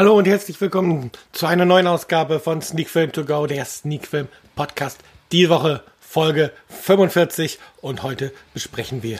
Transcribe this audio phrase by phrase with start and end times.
[0.00, 4.06] Hallo und herzlich willkommen zu einer neuen Ausgabe von Sneak Film To Go, der Sneak
[4.06, 4.98] Film Podcast.
[5.30, 9.18] Die Woche Folge 45 und heute besprechen wir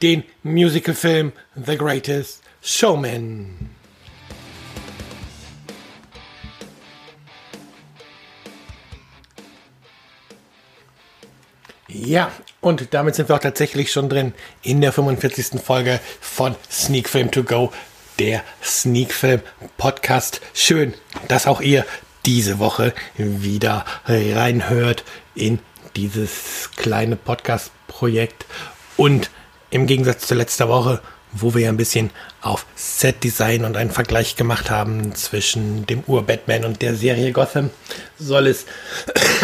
[0.00, 3.68] den Musicalfilm The Greatest Showman.
[11.88, 15.60] Ja, und damit sind wir auch tatsächlich schon drin in der 45.
[15.60, 17.70] Folge von Sneak Film To Go,
[18.18, 19.40] der Sneak Film
[19.76, 20.40] Podcast.
[20.54, 20.94] Schön,
[21.28, 21.84] dass auch ihr
[22.24, 25.58] diese Woche wieder reinhört in
[25.94, 28.46] dieses kleine Podcast-Projekt.
[28.96, 29.30] Und
[29.70, 31.02] im Gegensatz zu letzter Woche,
[31.32, 32.10] wo wir ja ein bisschen
[32.40, 37.70] auf Set-Design und einen Vergleich gemacht haben zwischen dem Ur-Batman und der Serie Gotham,
[38.18, 38.64] soll es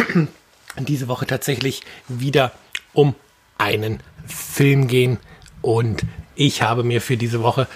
[0.78, 2.52] diese Woche tatsächlich wieder
[2.94, 3.14] um
[3.58, 5.18] einen Film gehen.
[5.61, 6.02] Und
[6.34, 7.68] ich habe mir für diese Woche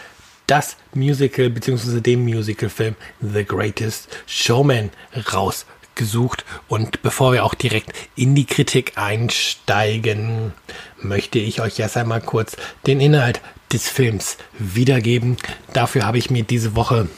[0.47, 2.01] das Musical bzw.
[2.01, 4.91] den Musicalfilm The Greatest Showman
[5.33, 6.45] rausgesucht.
[6.69, 10.53] Und bevor wir auch direkt in die Kritik einsteigen,
[11.01, 13.41] möchte ich euch erst einmal kurz den Inhalt
[13.73, 15.37] des Films wiedergeben.
[15.73, 17.09] Dafür habe ich mir diese Woche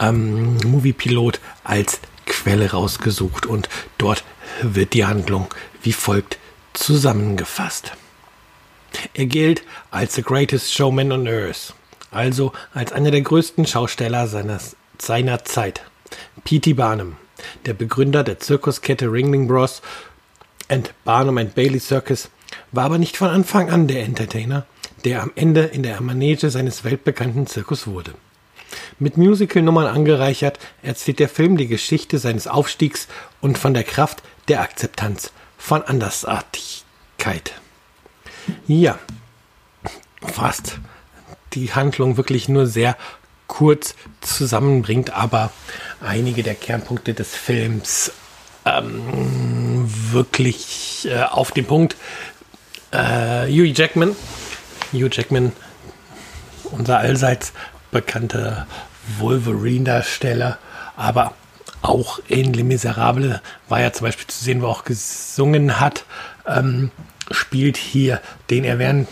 [0.00, 3.68] ähm, Movie Pilot als Quelle rausgesucht und
[3.98, 4.24] dort
[4.62, 5.46] wird die Handlung
[5.82, 6.38] wie folgt
[6.72, 7.92] zusammengefasst.
[9.14, 11.74] Er gilt als the greatest showman on earth,
[12.16, 14.58] also als einer der größten Schausteller seiner,
[14.98, 15.82] seiner Zeit.
[16.44, 16.74] P.T.
[16.74, 17.16] Barnum,
[17.66, 19.82] der Begründer der Zirkuskette Ringling Bros.
[20.68, 22.30] and Barnum and Bailey Circus,
[22.72, 24.66] war aber nicht von Anfang an der Entertainer,
[25.04, 28.14] der am Ende in der Manege seines weltbekannten Zirkus wurde.
[28.98, 33.08] Mit Musical-Nummern angereichert erzählt der Film die Geschichte seines Aufstiegs
[33.40, 37.52] und von der Kraft der Akzeptanz von Andersartigkeit.
[38.66, 38.98] Ja,
[40.22, 40.78] fast
[41.56, 42.96] die Handlung wirklich nur sehr
[43.46, 45.50] kurz zusammenbringt, aber
[46.00, 48.12] einige der Kernpunkte des Films
[48.64, 51.96] ähm, wirklich äh, auf den Punkt.
[52.90, 54.14] Äh, Hugh Jackman,
[54.92, 55.52] Hugh Jackman,
[56.64, 57.52] unser allseits
[57.90, 58.66] bekannter
[59.18, 60.58] Wolverine-Darsteller,
[60.96, 61.34] aber
[61.82, 66.04] auch in Les Miserables war ja zum Beispiel zu sehen, wo auch gesungen hat,
[66.46, 66.90] ähm,
[67.30, 69.08] spielt hier den erwähnt,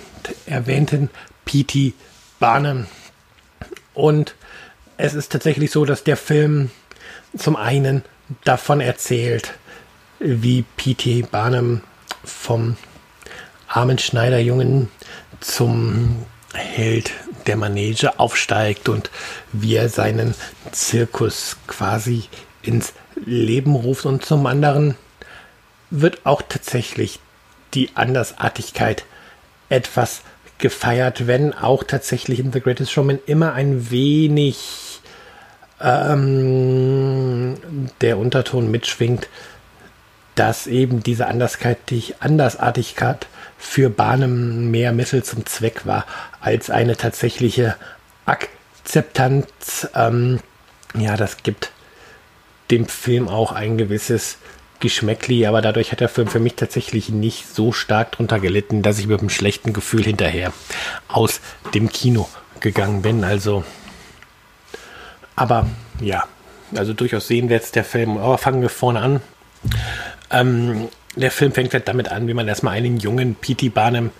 [0.46, 1.10] erwähnten
[1.44, 1.94] P.T.
[2.38, 2.86] Barnum.
[3.94, 4.34] Und
[4.96, 6.70] es ist tatsächlich so, dass der Film
[7.36, 8.02] zum einen
[8.44, 9.54] davon erzählt,
[10.18, 11.22] wie P.T.
[11.22, 11.82] Barnum
[12.24, 12.76] vom
[13.68, 14.88] armen Schneiderjungen
[15.40, 16.24] zum
[16.54, 17.10] Held
[17.46, 19.10] der Manege aufsteigt und
[19.52, 20.34] wie er seinen
[20.70, 22.24] Zirkus quasi
[22.62, 22.92] ins
[23.24, 24.06] Leben ruft.
[24.06, 24.96] Und zum anderen
[25.90, 27.18] wird auch tatsächlich
[27.74, 29.04] die Andersartigkeit
[29.68, 30.22] etwas
[30.64, 35.02] gefeiert, wenn auch tatsächlich in The Greatest Showman immer ein wenig
[35.78, 37.56] ähm,
[38.00, 39.28] der Unterton mitschwingt,
[40.36, 43.26] dass eben diese Andersartigkeit
[43.58, 46.06] für Bahnen mehr Mittel zum Zweck war
[46.40, 47.76] als eine tatsächliche
[48.24, 49.90] Akzeptanz.
[49.94, 50.40] Ähm,
[50.96, 51.72] ja, das gibt
[52.70, 54.38] dem Film auch ein gewisses
[54.84, 58.98] Geschmäckli, aber dadurch hat der Film für mich tatsächlich nicht so stark drunter gelitten, dass
[58.98, 60.52] ich mit einem schlechten Gefühl hinterher
[61.08, 61.40] aus
[61.72, 62.28] dem Kino
[62.60, 63.24] gegangen bin.
[63.24, 63.64] Also,
[65.36, 65.66] aber
[66.00, 66.24] ja,
[66.76, 68.18] also durchaus sehen wir jetzt der Film.
[68.18, 69.20] Aber fangen wir vorne an.
[70.30, 73.70] Ähm, der Film fängt halt damit an, wie man erstmal einen jungen P.T.
[73.70, 74.10] Barnum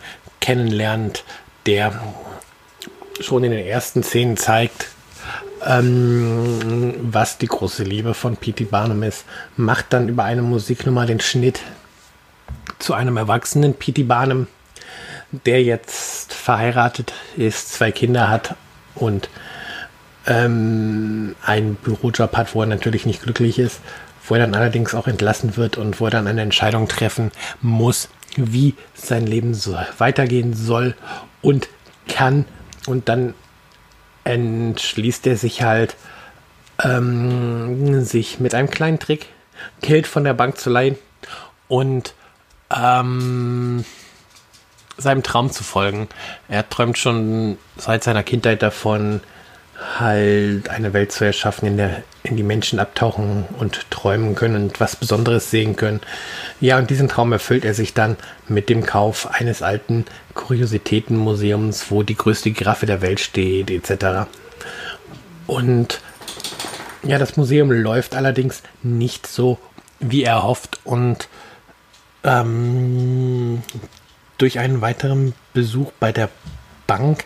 [0.40, 1.24] kennenlernt,
[1.66, 2.00] der
[3.20, 4.86] schon in den ersten Szenen zeigt,
[5.64, 8.64] ähm, was die große Liebe von P.T.
[8.64, 9.24] Barnum ist.
[9.56, 11.60] Macht dann über eine Musiknummer den Schnitt
[12.78, 14.04] zu einem erwachsenen P.T.
[14.04, 14.46] Barnum,
[15.46, 18.56] der jetzt verheiratet ist, zwei Kinder hat
[18.94, 19.28] und
[20.26, 23.80] ähm, einen Bürojob hat, wo er natürlich nicht glücklich ist
[24.26, 28.08] wo er dann allerdings auch entlassen wird und wo er dann eine Entscheidung treffen muss,
[28.36, 30.94] wie sein Leben so weitergehen soll
[31.42, 31.68] und
[32.08, 32.46] kann.
[32.86, 33.34] Und dann
[34.24, 35.96] entschließt er sich halt,
[36.82, 39.26] ähm, sich mit einem kleinen Trick
[39.80, 40.98] Geld von der Bank zu leihen
[41.68, 42.14] und
[42.74, 43.84] ähm,
[44.96, 46.08] seinem Traum zu folgen.
[46.48, 49.20] Er träumt schon seit seiner Kindheit davon,
[49.98, 54.80] halt eine Welt zu erschaffen, in der in die Menschen abtauchen und träumen können und
[54.80, 56.00] was Besonderes sehen können.
[56.58, 58.16] Ja, und diesen Traum erfüllt er sich dann
[58.48, 64.26] mit dem Kauf eines alten Kuriositätenmuseums, wo die größte Giraffe der Welt steht, etc.
[65.46, 66.00] Und
[67.02, 69.58] ja, das Museum läuft allerdings nicht so,
[70.00, 71.28] wie er hofft und
[72.24, 73.62] ähm,
[74.38, 76.30] durch einen weiteren Besuch bei der
[76.86, 77.24] Bank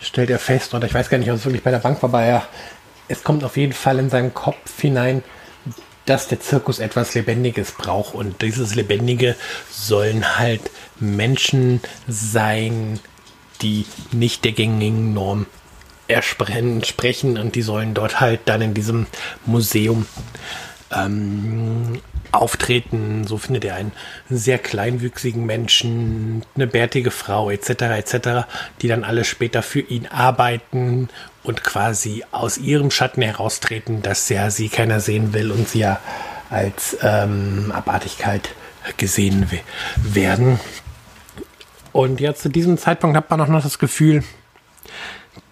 [0.00, 2.10] stellt er fest, oder ich weiß gar nicht, ob es wirklich bei der Bank war,
[2.10, 2.48] aber er
[3.08, 5.24] es kommt auf jeden Fall in seinen Kopf hinein,
[6.04, 8.14] dass der Zirkus etwas Lebendiges braucht.
[8.14, 9.34] Und dieses Lebendige
[9.70, 13.00] sollen halt Menschen sein,
[13.62, 15.46] die nicht der gängigen Norm
[16.06, 19.06] entsprechen und die sollen dort halt dann in diesem
[19.44, 20.06] Museum
[20.94, 22.00] ähm,
[22.32, 23.26] auftreten.
[23.26, 23.92] So findet er einen
[24.28, 27.70] sehr kleinwüchsigen Menschen, eine bärtige Frau etc.
[27.70, 28.28] etc.,
[28.80, 31.08] die dann alle später für ihn arbeiten
[31.42, 36.00] und quasi aus ihrem Schatten heraustreten, dass ja sie keiner sehen will und sie ja
[36.50, 38.50] als ähm, Abartigkeit
[38.96, 39.50] gesehen
[39.96, 40.60] werden.
[41.92, 44.22] Und jetzt zu diesem Zeitpunkt hat man auch noch das Gefühl,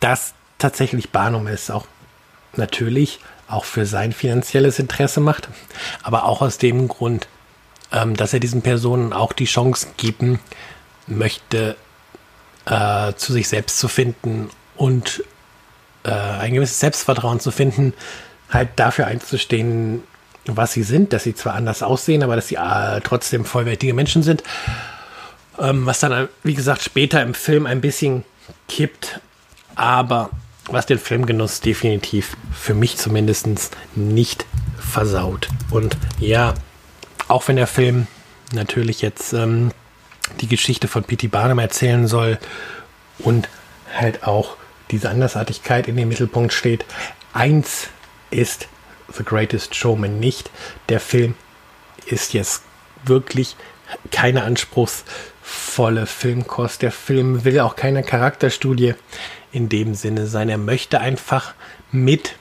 [0.00, 1.86] dass tatsächlich Barnum es auch
[2.56, 5.48] natürlich auch für sein finanzielles Interesse macht,
[6.02, 7.28] aber auch aus dem Grund,
[7.92, 10.40] ähm, dass er diesen Personen auch die Chance geben
[11.06, 11.76] möchte,
[12.66, 15.22] äh, zu sich selbst zu finden und
[16.04, 17.94] äh, ein gewisses Selbstvertrauen zu finden,
[18.50, 20.02] halt dafür einzustehen,
[20.46, 24.22] was sie sind, dass sie zwar anders aussehen, aber dass sie äh, trotzdem vollwertige Menschen
[24.22, 24.42] sind.
[25.58, 28.24] Ähm, was dann, wie gesagt, später im Film ein bisschen
[28.68, 29.20] kippt,
[29.74, 30.30] aber
[30.68, 33.48] was den Filmgenuss definitiv für mich zumindest
[33.94, 34.46] nicht
[34.78, 35.48] versaut.
[35.70, 36.54] Und ja,
[37.28, 38.06] auch wenn der Film
[38.52, 39.70] natürlich jetzt ähm,
[40.40, 41.28] die Geschichte von P.T.
[41.28, 42.38] Barnum erzählen soll
[43.18, 43.48] und
[43.94, 44.56] halt auch
[44.90, 46.84] diese Andersartigkeit in den Mittelpunkt steht,
[47.32, 47.88] eins
[48.30, 48.68] ist
[49.16, 50.50] The Greatest Showman nicht.
[50.88, 51.34] Der Film
[52.06, 52.62] ist jetzt
[53.04, 53.56] wirklich
[54.10, 56.82] keine anspruchsvolle Filmkost.
[56.82, 58.94] Der Film will auch keine Charakterstudie
[59.56, 60.50] in dem Sinne sein.
[60.50, 61.54] Er möchte einfach
[61.90, 62.34] mit,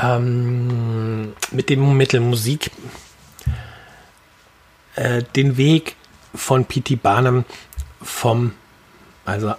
[0.00, 2.70] ähm, mit dem Mittel Musik
[4.94, 5.96] äh, den Weg
[6.32, 6.94] von P.T.
[6.94, 7.44] Barnum
[8.00, 8.52] vom,
[9.24, 9.54] also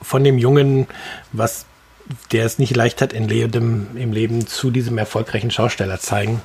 [0.00, 0.86] von dem Jungen,
[1.32, 1.66] was
[2.30, 6.40] der es nicht leicht hat im Leben, im Leben zu diesem erfolgreichen Schausteller zeigen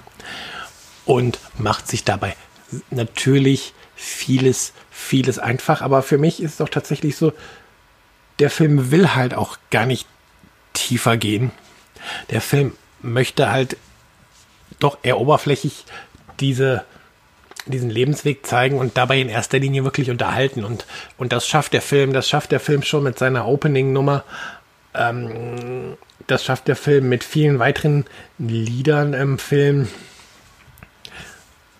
[1.05, 2.35] und macht sich dabei
[2.89, 5.83] natürlich vieles, vieles einfach.
[5.83, 7.31] Aber für mich ist es auch tatsächlich so,
[8.39, 10.07] der Film will halt auch gar nicht
[10.73, 11.51] tiefer gehen.
[12.29, 13.77] Der Film möchte halt
[14.79, 15.85] doch eher oberflächlich
[16.39, 16.83] diese,
[17.65, 20.63] diesen Lebensweg zeigen und dabei in erster Linie wirklich unterhalten.
[20.63, 20.85] Und,
[21.17, 24.23] und das schafft der Film, das schafft der Film schon mit seiner Opening-Nummer.
[24.93, 25.97] Ähm,
[26.27, 28.05] das schafft der Film mit vielen weiteren
[28.37, 29.87] Liedern im Film.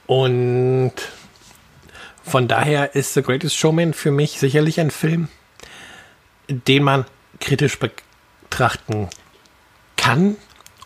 [0.06, 0.94] Und
[2.24, 5.28] von daher ist The Greatest Showman für mich sicherlich ein Film,
[6.48, 7.06] den man
[7.40, 9.10] kritisch betrachten
[9.98, 10.36] kann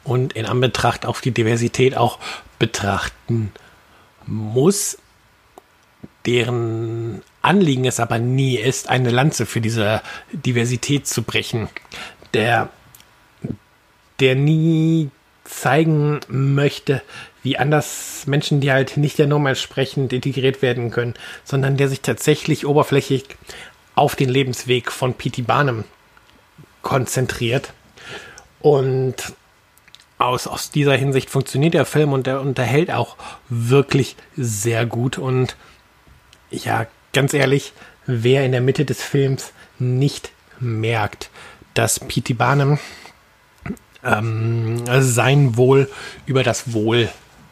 [0.04, 2.20] und in Anbetracht auf die Diversität auch
[2.60, 3.52] betrachten
[4.26, 4.98] muss,
[6.26, 10.02] deren Anliegen es aber nie ist, eine Lanze für diese
[10.32, 11.70] Diversität zu brechen,
[12.34, 12.70] der,
[14.20, 15.10] der nie
[15.46, 17.02] zeigen möchte,
[17.44, 21.14] wie anders Menschen, die halt nicht der Norm entsprechend integriert werden können,
[21.46, 23.24] sondern der sich tatsächlich oberflächlich
[23.98, 25.42] auf den Lebensweg von P.T.
[25.42, 25.84] Barnum
[26.84, 27.74] konzentriert.
[28.60, 29.16] Und
[30.20, 33.18] aus, aus dieser Hinsicht funktioniert der Film und der unterhält auch
[33.50, 35.18] wirklich sehr gut.
[35.18, 35.56] Und
[36.52, 37.74] ja, ganz ehrlich,
[38.06, 41.32] wer in der Mitte des Films nicht merkt,
[41.74, 42.36] dass P.T.
[42.36, 42.78] Barnum
[44.04, 45.90] ähm, sein Wohl
[46.28, 47.10] über das Wohl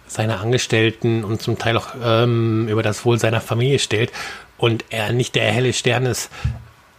[0.08, 4.12] seiner Angestellten und zum Teil auch ähm, über das Wohl seiner Familie stellt
[4.57, 6.29] und er nicht der helle Stern ist,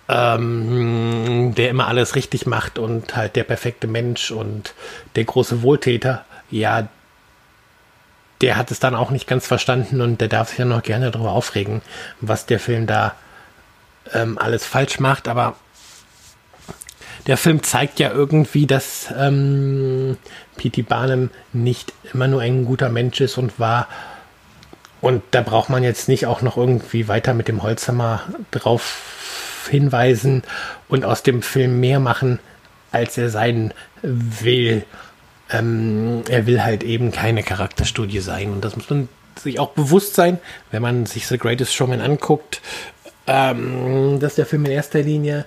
[0.09, 4.75] ähm, der immer alles richtig macht und halt der perfekte Mensch und
[5.17, 6.89] der große Wohltäter, ja,
[8.41, 11.11] der hat es dann auch nicht ganz verstanden und der darf sich ja noch gerne
[11.11, 11.81] darüber aufregen,
[12.21, 13.15] was der Film da
[14.13, 15.57] ähm, alles falsch macht, aber
[17.27, 20.17] der Film zeigt ja irgendwie, dass ähm,
[20.57, 20.83] P.T.
[20.83, 23.89] Barnum nicht immer nur ein guter Mensch ist und war
[25.07, 30.43] und da braucht man jetzt nicht auch noch irgendwie weiter mit dem Holzhammer drauf hinweisen
[30.89, 32.41] und aus dem Film mehr machen,
[32.91, 33.73] als er sein
[34.03, 34.83] will.
[35.49, 38.51] Ähm, er will halt eben keine Charakterstudie sein.
[38.51, 39.09] Und das muss man
[39.39, 40.41] sich auch bewusst sein,
[40.73, 42.61] wenn man sich The Greatest Showman anguckt,
[43.29, 45.45] ähm, dass der Film in erster Linie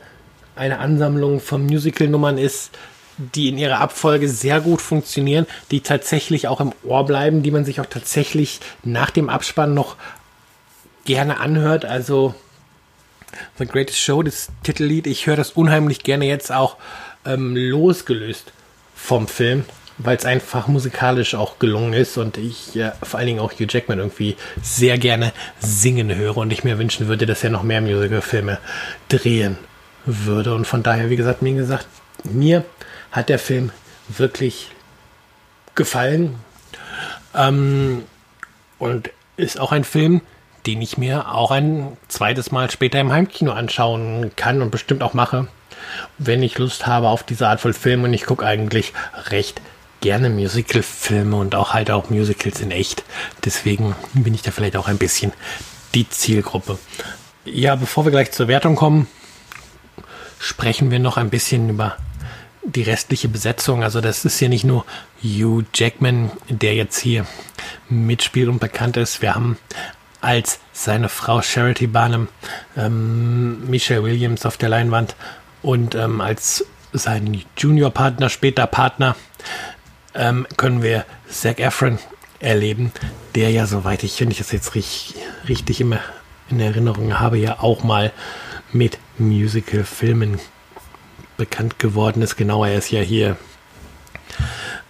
[0.56, 2.72] eine Ansammlung von Musical-Nummern ist,
[3.20, 7.66] die in ihrer Abfolge sehr gut funktionieren, die tatsächlich auch im Ohr bleiben, die man
[7.66, 9.98] sich auch tatsächlich nach dem Abspann noch
[11.06, 11.86] gerne anhört.
[11.86, 12.34] Also
[13.58, 16.78] The Greatest Show, das Titellied, ich höre das unheimlich gerne jetzt auch
[17.26, 18.54] ähm, losgelöst
[18.96, 19.66] vom Film,
[19.98, 23.68] weil es einfach musikalisch auch gelungen ist und ich äh, vor allen Dingen auch Hugh
[23.70, 27.82] Jackman irgendwie sehr gerne singen höre und ich mir wünschen würde, dass er noch mehr
[27.82, 28.60] Musical-Filme
[29.10, 29.58] drehen
[30.06, 30.56] würde.
[30.56, 31.88] Und von daher, wie gesagt, mir gesagt,
[32.24, 32.64] mir
[33.12, 33.72] hat der Film
[34.08, 34.72] wirklich
[35.76, 36.36] gefallen.
[37.36, 38.04] Ähm,
[38.78, 40.22] und ist auch ein Film,
[40.66, 45.14] den ich mir auch ein zweites Mal später im Heimkino anschauen kann und bestimmt auch
[45.14, 45.48] mache,
[46.18, 48.04] wenn ich Lust habe auf diese Art von Film.
[48.04, 48.94] Und ich gucke eigentlich
[49.30, 49.62] recht
[50.02, 53.04] gerne Musical-Filme und auch halt auch Musicals in echt.
[53.46, 55.34] Deswegen bin ich da vielleicht auch ein bisschen
[55.94, 56.78] die Zielgruppe.
[57.46, 59.08] Ja, bevor wir gleich zur Wertung kommen,
[60.40, 61.98] sprechen wir noch ein bisschen über
[62.64, 63.84] die restliche Besetzung.
[63.84, 64.86] Also das ist ja nicht nur
[65.24, 67.26] Hugh Jackman, der jetzt hier
[67.90, 69.22] mitspielt und bekannt ist.
[69.22, 69.58] Wir haben
[70.22, 72.28] als seine Frau Charity Barnum
[72.76, 75.16] ähm, Michelle Williams auf der Leinwand
[75.62, 79.16] und ähm, als sein Junior-Partner, später Partner,
[80.16, 82.00] ähm, können wir Zac Efron
[82.40, 82.92] erleben,
[83.36, 85.16] der ja, soweit ich, wenn ich das jetzt richtig,
[85.48, 86.00] richtig immer
[86.50, 88.12] in Erinnerung habe, ja auch mal
[88.72, 90.40] mit Musical-Filmen
[91.40, 92.36] bekannt geworden ist.
[92.36, 93.38] Genau, er ist ja hier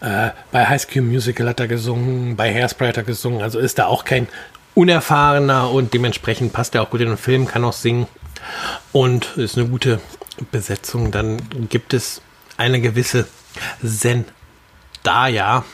[0.01, 3.79] äh, bei High School Musical hat er gesungen, bei Hairspray hat er gesungen, also ist
[3.79, 4.27] da auch kein
[4.75, 8.07] unerfahrener und dementsprechend passt er auch gut in den Film, kann auch singen
[8.91, 9.99] und ist eine gute
[10.51, 11.11] Besetzung.
[11.11, 12.21] Dann gibt es
[12.57, 13.27] eine gewisse
[13.83, 15.65] Zendaya.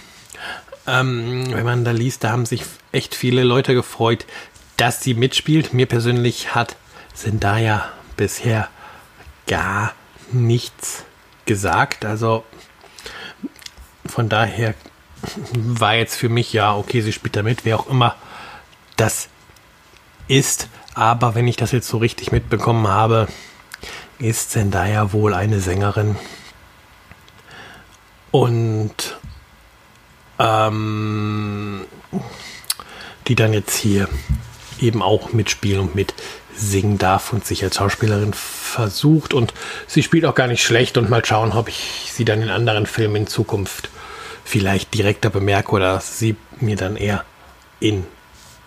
[0.87, 4.25] Ähm, wenn man da liest, da haben sich echt viele Leute gefreut,
[4.77, 5.73] dass sie mitspielt.
[5.73, 6.75] Mir persönlich hat
[7.13, 8.69] Zendaya bisher
[9.47, 9.93] gar
[10.31, 11.03] nichts
[11.45, 12.05] gesagt.
[12.05, 12.43] Also
[14.05, 14.73] von daher
[15.53, 18.15] war jetzt für mich ja, okay, sie spielt damit, wer auch immer
[18.95, 19.29] das
[20.27, 20.69] ist.
[20.93, 23.27] Aber wenn ich das jetzt so richtig mitbekommen habe,
[24.19, 26.15] ist Zendaya wohl eine Sängerin.
[28.31, 29.17] Und
[30.39, 31.85] ähm,
[33.27, 34.07] die dann jetzt hier
[34.79, 36.13] eben auch mitspielen und mit
[36.57, 39.33] singen darf und sich als Schauspielerin versucht.
[39.33, 39.53] Und
[39.87, 42.85] sie spielt auch gar nicht schlecht und mal schauen, ob ich sie dann in anderen
[42.85, 43.89] Filmen in Zukunft
[44.43, 47.25] vielleicht direkter bemerke oder sie mir dann eher
[47.79, 48.05] in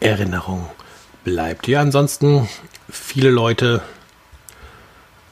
[0.01, 0.69] Erinnerung
[1.25, 1.69] bleibt.
[1.69, 2.49] Ja, ansonsten
[2.91, 3.83] viele Leute,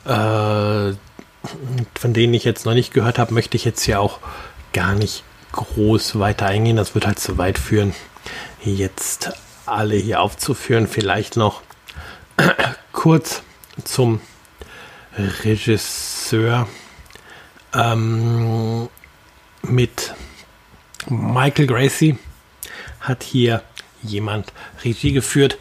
[0.04, 4.18] äh, von denen ich jetzt noch nicht gehört habe, möchte ich jetzt hier auch
[4.72, 6.76] gar nicht groß weiter eingehen.
[6.76, 7.94] Das wird halt zu weit führen,
[8.64, 9.32] jetzt
[9.64, 10.86] alle hier aufzuführen.
[10.86, 11.62] Vielleicht noch
[12.92, 13.42] kurz
[13.84, 14.20] zum
[15.16, 16.68] Regisseur
[17.74, 18.88] ähm,
[19.62, 20.14] mit
[21.08, 22.18] Michael Gracie
[23.00, 23.62] hat hier
[24.02, 24.52] jemand
[24.84, 25.58] Regie geführt,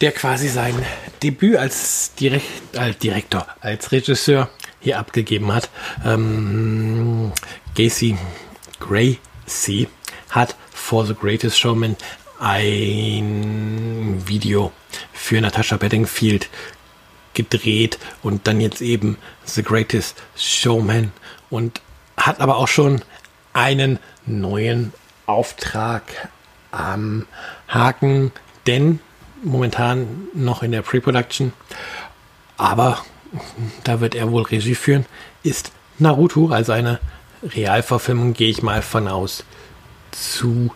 [0.00, 0.74] der quasi sein
[1.22, 2.44] Debüt als Direkt,
[2.76, 4.48] äh, Direktor, als Regisseur
[4.80, 5.70] hier abgegeben hat.
[6.04, 7.32] Ähm,
[7.76, 8.16] Gacy
[8.80, 9.88] Gracie
[10.30, 11.96] hat For the Greatest Showman
[12.38, 14.72] ein Video
[15.12, 16.48] für Natasha Bedingfield
[17.34, 21.12] gedreht und dann jetzt eben The Greatest Showman
[21.50, 21.80] und
[22.16, 23.02] hat aber auch schon
[23.52, 24.92] einen neuen
[25.26, 26.02] Auftrag
[26.70, 27.26] am
[27.68, 28.32] Haken,
[28.66, 29.00] denn
[29.42, 31.52] momentan noch in der Pre-Production,
[32.56, 33.04] aber
[33.84, 35.06] da wird er wohl Regie führen,
[35.42, 36.98] ist Naruto, also eine
[37.42, 39.44] Realverfilmung, gehe ich mal von aus,
[40.10, 40.72] zu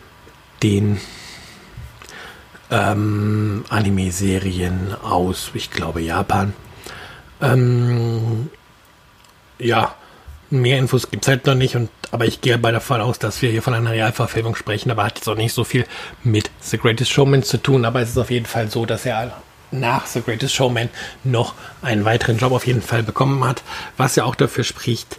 [0.62, 1.00] den
[2.72, 6.54] ähm, Anime-Serien aus, ich glaube, Japan.
[7.42, 8.48] Ähm,
[9.58, 9.94] ja,
[10.48, 13.42] mehr Infos gibt es halt noch nicht, und, aber ich gehe bei davon aus, dass
[13.42, 15.84] wir hier von einer Realverfilmung sprechen, aber hat jetzt auch nicht so viel
[16.24, 19.36] mit The Greatest Showman zu tun, aber es ist auf jeden Fall so, dass er
[19.70, 20.88] nach The Greatest Showman
[21.24, 23.62] noch einen weiteren Job auf jeden Fall bekommen hat,
[23.98, 25.18] was ja auch dafür spricht,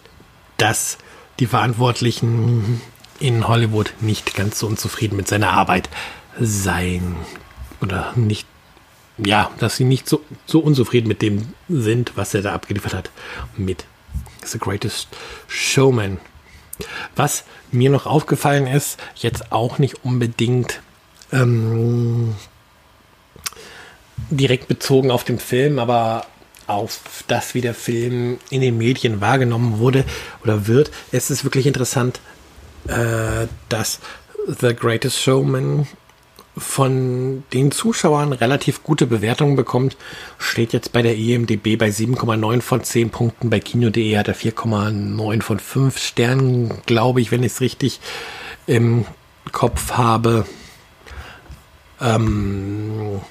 [0.57, 0.97] dass
[1.39, 2.81] die Verantwortlichen
[3.19, 5.89] in Hollywood nicht ganz so unzufrieden mit seiner Arbeit
[6.39, 7.15] sein
[7.81, 8.47] oder nicht,
[9.17, 13.11] ja, dass sie nicht so, so unzufrieden mit dem sind, was er da abgeliefert hat
[13.57, 13.85] mit
[14.45, 15.07] The Greatest
[15.47, 16.19] Showman.
[17.15, 20.81] Was mir noch aufgefallen ist, jetzt auch nicht unbedingt
[21.31, 22.35] ähm,
[24.29, 26.25] direkt bezogen auf den Film, aber
[26.67, 30.05] auf das, wie der Film in den Medien wahrgenommen wurde
[30.43, 30.91] oder wird.
[31.11, 32.19] Es ist wirklich interessant,
[32.87, 33.99] äh, dass
[34.47, 35.87] The Greatest Showman
[36.55, 39.97] von den Zuschauern relativ gute Bewertungen bekommt.
[40.37, 43.49] Steht jetzt bei der EMDB bei 7,9 von 10 Punkten.
[43.49, 47.99] Bei Kino.de hat er 4,9 von 5 Sternen, glaube ich, wenn ich es richtig
[48.67, 49.05] im
[49.51, 50.45] Kopf habe.
[51.99, 53.21] Ähm,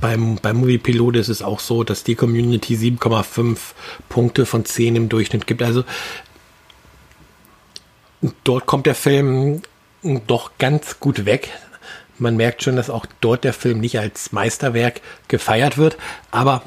[0.00, 3.58] beim, beim Movie Pilot ist es auch so, dass die Community 7,5
[4.08, 5.62] Punkte von 10 im Durchschnitt gibt.
[5.62, 5.84] Also
[8.44, 9.62] dort kommt der Film
[10.26, 11.50] doch ganz gut weg.
[12.18, 15.96] Man merkt schon, dass auch dort der Film nicht als Meisterwerk gefeiert wird,
[16.30, 16.62] aber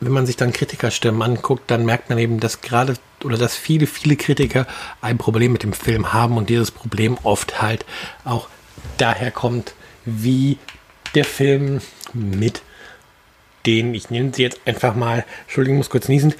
[0.00, 3.86] wenn man sich dann Kritikerstimmen anguckt, dann merkt man eben, dass gerade oder dass viele,
[3.86, 4.66] viele Kritiker
[5.00, 7.84] ein Problem mit dem Film haben und dieses Problem oft halt
[8.24, 8.48] auch
[8.98, 10.58] daher kommt, wie
[11.14, 11.80] der Film
[12.12, 12.62] mit
[13.64, 16.34] den, ich nenne sie jetzt einfach mal, Entschuldigung, muss kurz niesen.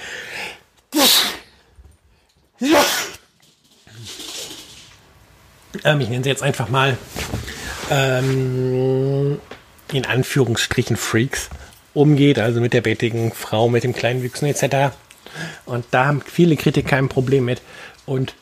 [5.85, 6.97] Ähm, ich nenne sie jetzt einfach mal
[7.91, 9.39] ähm,
[9.93, 11.49] in Anführungsstrichen Freaks
[11.95, 14.95] umgeht, also mit der bärtigen Frau, mit dem kleinen Wüchsen etc.
[15.65, 17.63] Und da haben viele Kritiker ein Problem mit
[18.05, 18.35] und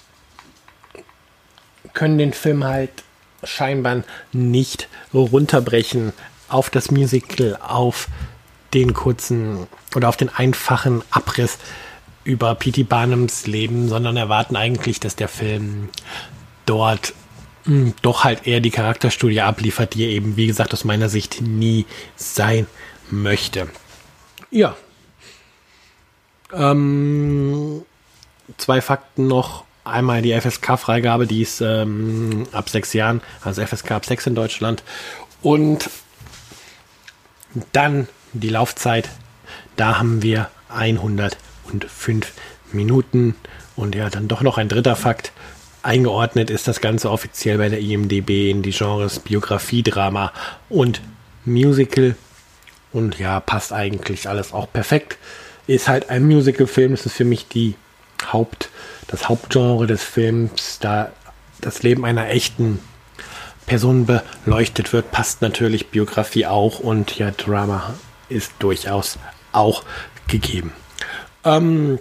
[1.92, 2.90] können den Film halt
[3.44, 6.12] scheinbar nicht runterbrechen
[6.48, 8.08] auf das Musical, auf
[8.72, 11.58] den kurzen oder auf den einfachen Abriss
[12.24, 12.84] über P.T.
[12.84, 15.90] Barnums Leben, sondern erwarten eigentlich, dass der Film
[16.66, 17.12] dort
[18.02, 21.86] doch halt eher die Charakterstudie abliefert, die er eben, wie gesagt, aus meiner Sicht nie
[22.16, 22.66] sein
[23.10, 23.68] möchte.
[24.50, 24.76] Ja.
[26.52, 27.82] Ähm,
[28.58, 29.64] zwei Fakten noch.
[29.84, 34.82] Einmal die FSK-Freigabe, die ist ähm, ab sechs Jahren, also FSK ab sechs in Deutschland.
[35.42, 35.90] Und
[37.72, 39.10] dann die Laufzeit.
[39.76, 42.32] Da haben wir 105
[42.72, 43.36] Minuten.
[43.76, 45.32] Und ja, dann doch noch ein dritter Fakt.
[45.84, 50.32] Eingeordnet ist das Ganze offiziell bei der IMDB in die Genres Biografie, Drama
[50.68, 51.00] und
[51.44, 52.16] Musical.
[52.92, 55.18] Und ja, passt eigentlich alles auch perfekt.
[55.66, 56.92] Ist halt ein Musical-Film.
[56.92, 57.74] Das ist für mich die
[58.32, 58.70] Haupt,
[59.08, 60.78] das Hauptgenre des Films.
[60.80, 61.12] Da
[61.60, 62.78] das Leben einer echten
[63.66, 66.80] Person beleuchtet wird, passt natürlich Biografie auch.
[66.80, 67.94] Und ja, Drama
[68.28, 69.18] ist durchaus
[69.52, 69.84] auch
[70.28, 70.72] gegeben.
[71.44, 71.98] Ähm,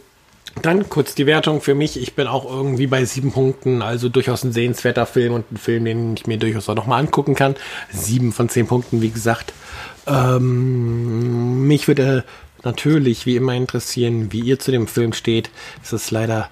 [0.61, 1.99] dann kurz die Wertung für mich.
[1.99, 5.85] Ich bin auch irgendwie bei sieben Punkten, also durchaus ein sehenswerter Film und ein Film,
[5.85, 7.55] den ich mir durchaus auch nochmal angucken kann.
[7.91, 9.53] Sieben von zehn Punkten, wie gesagt.
[10.07, 12.23] Ähm, mich würde
[12.63, 15.49] natürlich wie immer interessieren, wie ihr zu dem Film steht.
[15.83, 16.49] Es ist leider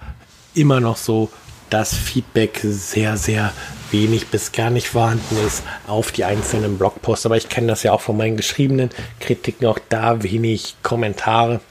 [0.54, 1.30] immer noch so,
[1.70, 3.54] dass Feedback sehr, sehr
[3.92, 7.26] wenig bis gar nicht vorhanden ist auf die einzelnen Blogposts.
[7.26, 11.62] Aber ich kenne das ja auch von meinen geschriebenen Kritiken, auch da wenig Kommentare.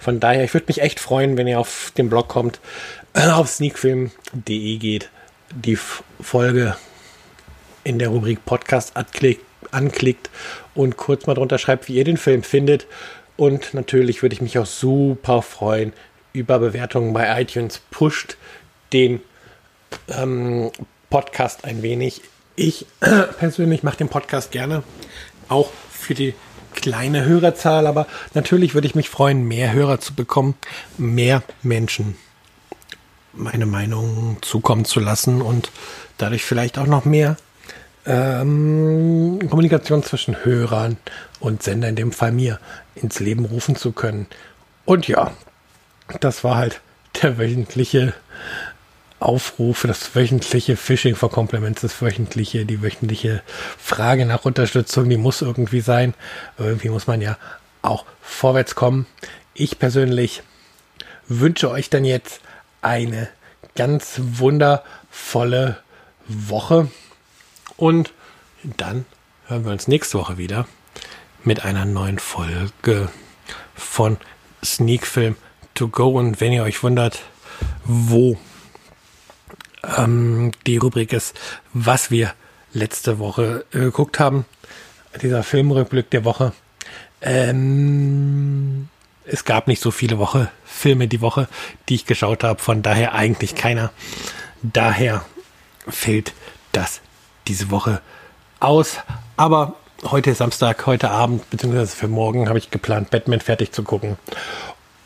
[0.00, 2.60] Von daher, ich würde mich echt freuen, wenn ihr auf den Blog kommt,
[3.14, 5.10] auf sneakfilm.de geht,
[5.54, 5.78] die
[6.20, 6.76] Folge
[7.84, 10.30] in der Rubrik Podcast anklickt, anklickt
[10.74, 12.86] und kurz mal drunter schreibt, wie ihr den Film findet.
[13.36, 15.92] Und natürlich würde ich mich auch super freuen
[16.32, 17.80] über Bewertungen bei iTunes.
[17.90, 18.36] Pusht
[18.92, 19.20] den
[20.08, 20.70] ähm,
[21.08, 22.22] Podcast ein wenig.
[22.56, 22.86] Ich
[23.38, 24.82] persönlich mache den Podcast gerne,
[25.48, 26.34] auch für die
[26.74, 30.54] kleine Hörerzahl, aber natürlich würde ich mich freuen, mehr Hörer zu bekommen,
[30.98, 32.16] mehr Menschen
[33.32, 35.70] meine Meinung zukommen zu lassen und
[36.18, 37.36] dadurch vielleicht auch noch mehr
[38.06, 40.96] ähm, Kommunikation zwischen Hörern
[41.38, 42.58] und Sender, in dem Fall mir,
[42.94, 44.26] ins Leben rufen zu können.
[44.84, 45.32] Und ja,
[46.20, 46.80] das war halt
[47.22, 48.14] der wöchentliche
[49.20, 53.42] Aufrufe, das wöchentliche Phishing for Compliments, das wöchentliche, die wöchentliche
[53.78, 56.14] Frage nach Unterstützung, die muss irgendwie sein.
[56.58, 57.36] Irgendwie muss man ja
[57.82, 59.06] auch vorwärts kommen.
[59.54, 60.42] Ich persönlich
[61.28, 62.40] wünsche euch dann jetzt
[62.82, 63.28] eine
[63.76, 65.78] ganz wundervolle
[66.26, 66.90] Woche
[67.76, 68.12] und
[68.62, 69.04] dann
[69.46, 70.66] hören wir uns nächste Woche wieder
[71.44, 73.08] mit einer neuen Folge
[73.74, 74.16] von
[74.64, 75.36] Sneak Film
[75.74, 76.18] to go.
[76.18, 77.20] Und wenn ihr euch wundert,
[77.84, 78.38] wo
[79.96, 81.38] ähm, die Rubrik ist,
[81.72, 82.32] was wir
[82.72, 84.44] letzte Woche äh, geguckt haben.
[85.20, 86.52] Dieser Filmrückblick der Woche.
[87.20, 88.88] Ähm,
[89.24, 91.48] es gab nicht so viele Woche Filme die Woche,
[91.88, 92.60] die ich geschaut habe.
[92.60, 93.90] Von daher eigentlich keiner.
[94.62, 95.24] Daher
[95.88, 96.32] fällt
[96.72, 97.00] das
[97.48, 98.00] diese Woche
[98.60, 98.98] aus.
[99.36, 103.82] Aber heute ist Samstag, heute Abend, beziehungsweise für morgen habe ich geplant, Batman fertig zu
[103.82, 104.16] gucken.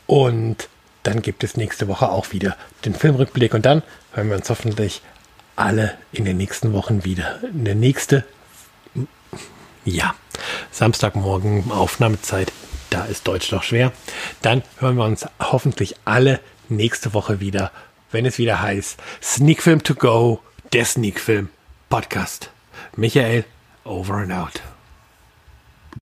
[0.07, 0.69] Und
[1.05, 5.01] dann gibt es nächste Woche auch wieder den Filmrückblick und dann hören wir uns hoffentlich
[5.55, 7.39] alle in den nächsten Wochen wieder.
[7.43, 8.25] In der nächste,
[9.85, 10.15] ja,
[10.71, 12.51] Samstagmorgen Aufnahmezeit,
[12.89, 13.91] da ist Deutsch noch schwer.
[14.41, 16.39] Dann hören wir uns hoffentlich alle
[16.69, 17.71] nächste Woche wieder,
[18.11, 20.41] wenn es wieder heißt Sneak Film to go,
[20.73, 21.49] der Sneak Film
[21.89, 22.49] Podcast.
[22.95, 23.45] Michael,
[23.83, 24.61] over and out.